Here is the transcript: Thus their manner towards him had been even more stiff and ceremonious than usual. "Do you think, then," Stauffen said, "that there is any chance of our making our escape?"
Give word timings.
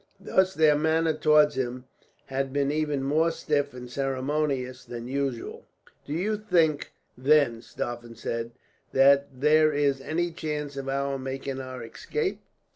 Thus 0.19 0.55
their 0.55 0.75
manner 0.75 1.13
towards 1.13 1.53
him 1.53 1.85
had 2.25 2.51
been 2.51 2.71
even 2.71 3.03
more 3.03 3.29
stiff 3.29 3.71
and 3.75 3.87
ceremonious 3.87 4.83
than 4.83 5.07
usual. 5.07 5.67
"Do 6.07 6.13
you 6.13 6.37
think, 6.37 6.91
then," 7.15 7.61
Stauffen 7.61 8.15
said, 8.15 8.49
"that 8.93 9.27
there 9.31 9.71
is 9.71 10.01
any 10.01 10.31
chance 10.31 10.75
of 10.75 10.89
our 10.89 11.19
making 11.19 11.59
our 11.61 11.83
escape?" 11.83 12.41